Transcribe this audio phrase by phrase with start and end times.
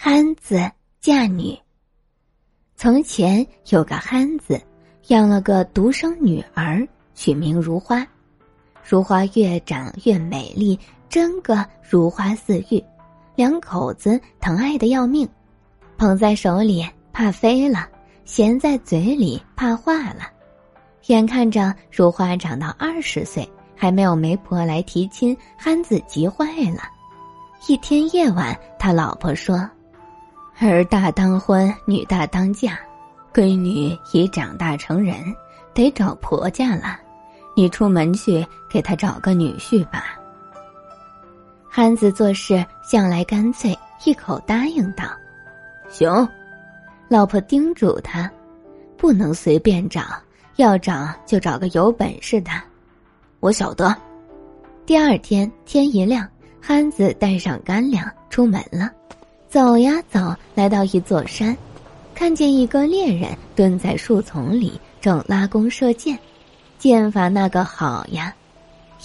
[0.00, 0.70] 憨子
[1.00, 1.58] 嫁女。
[2.76, 4.62] 从前有个憨子，
[5.08, 8.06] 养了个独生女儿，取名如花。
[8.88, 12.80] 如花越长越美丽，真个如花似玉，
[13.34, 15.28] 两口子疼爱的要命，
[15.96, 17.88] 捧在手里怕飞了，
[18.24, 20.30] 衔在嘴里怕化了。
[21.08, 26.82] 眼看着如花长到二十岁，还没有媒婆来提亲，憨子急坏了。
[27.66, 29.68] 一天夜晚，他老婆说。
[30.66, 32.76] 儿大当婚，女大当嫁，
[33.32, 35.14] 闺女已长大成人，
[35.72, 36.98] 得找婆家了。
[37.54, 40.18] 你出门去给她找个女婿吧。
[41.68, 45.04] 憨子做事向来干脆，一口答应道
[45.88, 46.28] ：“行。”
[47.08, 48.30] 老婆叮嘱他，
[48.96, 50.02] 不能随便找，
[50.56, 52.50] 要找就找个有本事的。
[53.38, 53.94] 我晓得。
[54.84, 56.28] 第二天天一亮，
[56.60, 58.90] 憨子带上干粮出门了。
[59.50, 61.56] 走呀走，来到一座山，
[62.14, 66.18] 看见一个猎人蹲在树丛里，正拉弓射箭，
[66.78, 68.34] 箭法那个好呀，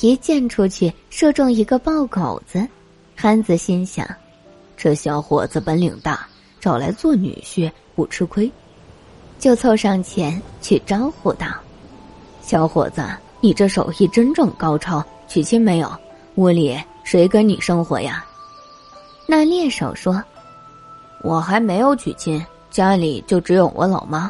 [0.01, 2.67] 一箭出去射中一个豹狗子。
[3.15, 4.05] 憨子心想，
[4.75, 6.27] 这小伙子本领大，
[6.59, 8.51] 找来做女婿不吃亏，
[9.39, 11.47] 就凑上前去招呼道
[12.43, 13.01] ：“小伙子，
[13.39, 15.89] 你这手艺真正高超，娶亲没有？
[16.35, 18.25] 屋里谁跟你生活呀？”
[19.25, 20.21] 那猎手说。
[21.23, 24.29] 我还没有娶亲，家里就只有我老妈。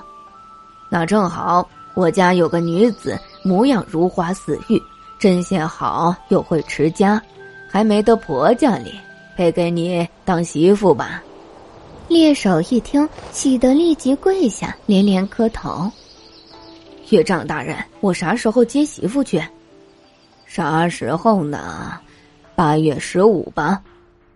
[0.89, 4.79] 那正好，我家有个女子，模样如花似玉，
[5.17, 7.19] 针线好，又会持家，
[7.67, 8.93] 还没得婆家里，
[9.35, 11.23] 配给你当媳妇吧。
[12.07, 15.91] 猎手一听，喜得立即跪下，连连磕头。
[17.09, 19.43] 岳丈大人，我啥时候接媳妇去？
[20.45, 21.97] 啥时候呢？
[22.53, 23.81] 八月十五吧。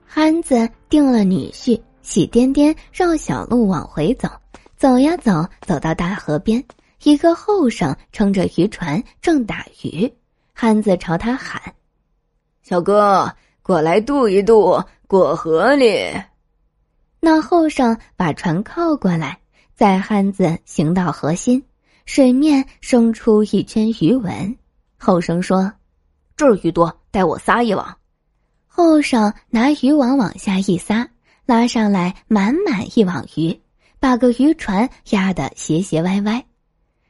[0.08, 1.80] 憨子定了女婿。
[2.08, 4.30] 喜颠颠绕小路往回走，
[4.78, 6.64] 走呀走，走到大河边，
[7.04, 10.10] 一个后生撑着渔船正打鱼。
[10.54, 11.62] 汉子朝他喊
[12.64, 13.30] ：“小哥，
[13.62, 16.10] 过来渡一渡，过河里。”
[17.20, 19.38] 那后生把船靠过来，
[19.76, 21.62] 载汉子行到河心，
[22.06, 24.56] 水面生出一圈鱼纹。
[24.98, 25.74] 后生说
[26.38, 27.98] ：“这儿鱼多，带我撒一网。”
[28.66, 31.06] 后生拿渔网往下一撒。
[31.48, 33.58] 拉上来满满一网鱼，
[34.02, 36.44] 把个渔船压得斜斜歪歪。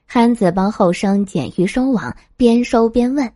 [0.05, 3.33] 憨子帮后生捡鱼收网，边收边问：“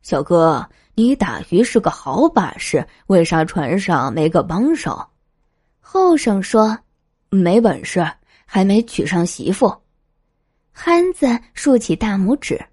[0.00, 5.04] 小哥，你打鱼是个好把式，为啥船上没个帮手？”
[5.82, 6.78] 后生说
[7.30, 8.08] ：“没本事，
[8.46, 9.74] 还没娶上媳妇。”
[10.70, 12.64] 憨子竖起大拇指：“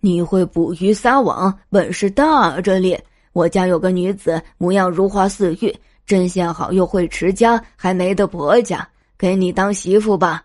[0.00, 3.00] 你会捕鱼撒网，本事大着哩！
[3.32, 5.74] 我家有个女子，模样如花似玉。”
[6.08, 8.88] 针线好又会持家，还没得婆家，
[9.18, 10.42] 给你当媳妇吧。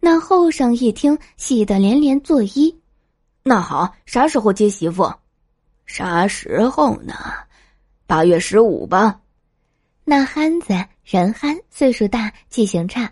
[0.00, 2.74] 那后生一听，喜得连连作揖。
[3.44, 5.14] 那好，啥时候接媳妇？
[5.86, 7.14] 啥时候呢？
[8.04, 9.20] 八月十五吧。
[10.04, 10.74] 那憨子
[11.04, 13.08] 人憨，岁数大，记性差，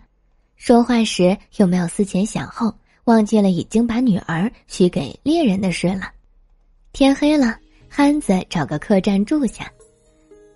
[0.57, 2.75] 说话时又没有思前想后，
[3.05, 6.11] 忘记了已经把女儿许给猎人的事了。
[6.91, 7.57] 天黑了，
[7.87, 9.71] 憨子找个客栈住下，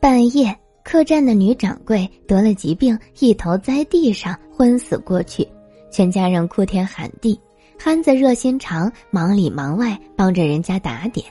[0.02, 0.54] 半夜。
[0.84, 5.48] 客栈的女掌柜得了疾病，一头栽地上昏死过去，
[5.92, 7.40] 全家人哭天喊地。
[7.80, 11.26] 憨子热心肠，忙里忙外帮着人家打点。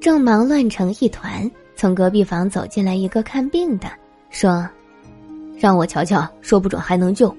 [0.00, 3.86] 正忙乱成一团，从隔壁房走进来一个看病的，
[4.30, 4.66] 说
[5.58, 7.34] ：“让我瞧瞧，说不准还能救。”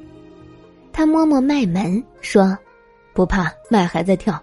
[0.93, 2.55] 他摸摸脉门，说
[3.13, 4.39] ：“不怕，脉还在跳。”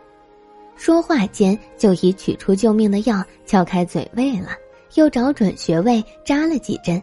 [0.74, 4.48] 说话间就已取出救命的药，撬开嘴喂了。
[4.94, 7.02] 又找准穴位扎了几针，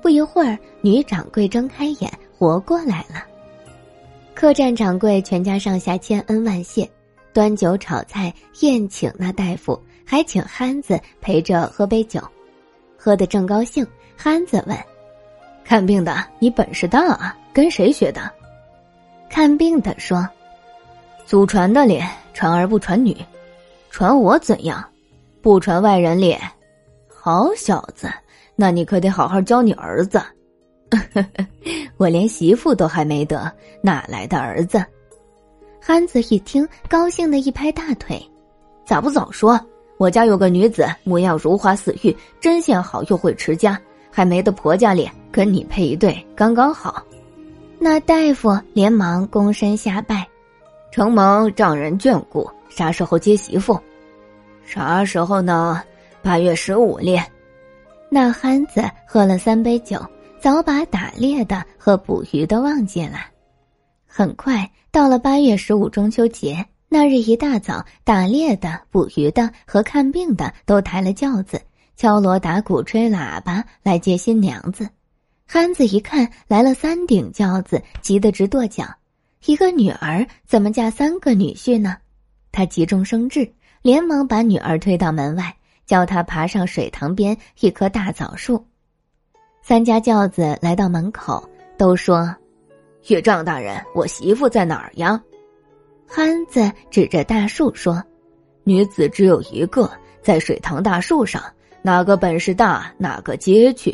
[0.00, 3.24] 不一会儿，女掌柜睁开眼，活过来了。
[4.34, 6.88] 客栈掌柜全家上下千恩万谢，
[7.32, 12.20] 端酒炒菜宴请那大夫，还请憨子陪着喝杯酒。
[12.96, 14.76] 喝得正高兴，憨子问
[15.64, 18.30] ：“看病的，你本事大啊，跟谁学的？”
[19.28, 20.28] 看病的说
[21.26, 23.16] ：“祖传的咧，传儿不传女，
[23.90, 24.84] 传我怎样？
[25.40, 26.40] 不传外人脸。”
[27.24, 28.10] 好小子，
[28.56, 30.20] 那你可得好好教你儿子。
[31.96, 33.48] 我连媳妇都还没得，
[33.80, 34.84] 哪来的儿子？
[35.80, 38.20] 憨子一听，高兴的一拍大腿
[38.84, 39.56] ：“咋不早说？
[39.98, 43.80] 我家有个女子，模样如花似玉，针线好又会持家，
[44.10, 47.04] 还没得婆家脸，跟你配一对，刚刚好。”
[47.78, 50.26] 那大夫连忙躬身下拜
[50.90, 53.78] ：“承蒙丈人眷顾，啥时候接媳妇？
[54.64, 55.80] 啥时候呢？”
[56.22, 57.20] 八月十五猎，
[58.08, 60.00] 那憨子喝了三杯酒，
[60.40, 63.18] 早把打猎的和捕鱼的忘记了。
[64.06, 71.60] 很快到了八月十五中秋节那日一大早，打猎的、捕鱼的和看病的都抬了轿子，
[71.96, 74.88] 敲锣打鼓、吹喇叭来接新娘子。
[75.44, 78.84] 憨子一看来了三顶轿子，急得直跺脚。
[79.44, 81.96] 一个女儿怎么嫁三个女婿呢？
[82.52, 83.52] 他急中生智，
[83.82, 85.56] 连忙把女儿推到门外，
[85.86, 88.64] 叫他爬上水塘边一棵大枣树。
[89.62, 92.34] 三家轿子来到门口，都说。
[93.08, 95.20] 岳丈大人，我媳妇在哪儿呀？
[96.06, 98.02] 憨子指着大树说
[98.64, 99.90] ：“女子只有一个，
[100.22, 101.42] 在水塘大树上，
[101.82, 103.92] 哪个本事大，哪个接去。”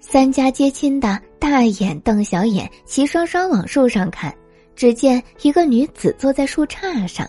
[0.00, 4.34] 三家接亲的大眼瞪小眼，齐刷刷往树上看，
[4.74, 7.28] 只见一个女子坐在树杈上，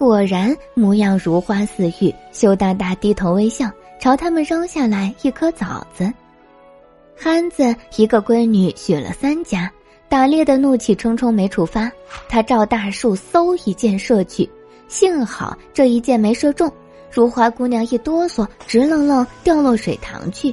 [0.00, 3.70] 果然模样如花似玉，羞答答低头微笑，
[4.00, 6.10] 朝他们扔下来一颗枣子。
[7.14, 9.70] 憨子一个闺女许了三家。
[10.08, 11.92] 打猎的怒气冲冲没处发，
[12.30, 14.48] 他照大树嗖一箭射去，
[14.88, 16.72] 幸好这一箭没射中。
[17.10, 20.52] 如花姑娘一哆嗦，直愣愣掉落水塘去。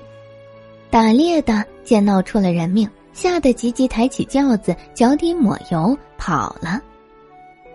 [0.90, 6.82] 打猎的见闹出了人命，吓得急急抬起轿子，脚底抹油跑了。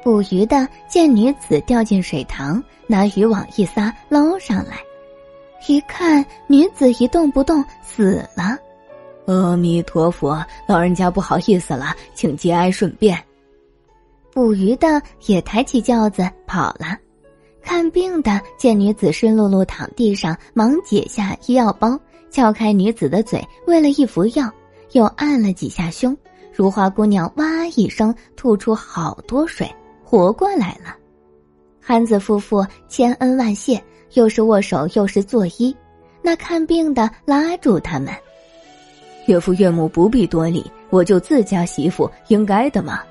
[0.02, 4.78] 捕鱼的见女子掉进水塘，拿渔网一撒捞上来，
[5.68, 8.58] 一看女子一动不动，死了。
[9.26, 13.16] 阿弥陀佛，老人家不好意思了，请节哀顺变。
[14.32, 16.98] 捕鱼的也抬起轿子跑了，
[17.62, 21.96] 看病的见女子湿漉漉躺地上，忙解下医药包，
[22.30, 24.50] 撬开女子的嘴，喂了一服药，
[24.92, 26.16] 又按了几下胸，
[26.52, 29.70] 如花姑娘哇一声吐出好多水，
[30.12, 30.94] 活过来了。
[31.80, 33.82] 憨子夫妇千恩万谢，
[34.12, 35.74] 又是握手又是作揖，
[36.20, 38.12] 那看病的拉住他们。
[39.24, 43.02] 岳父岳母不必多礼，我就自家媳妇，应该的嘛。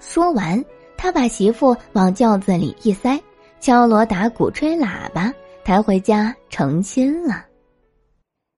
[0.00, 0.62] 说完，
[0.96, 3.16] 他把媳妇往轿子里一塞，
[3.60, 5.32] 敲锣打鼓吹喇叭，
[5.62, 7.46] 抬回家成亲了。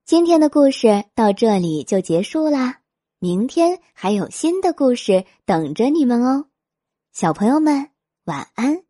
[0.03, 2.79] 今天的故事到这里就结束啦，
[3.19, 6.45] 明天还有新的故事等着你们哦，
[7.13, 7.89] 小朋友们
[8.23, 8.83] 晚安。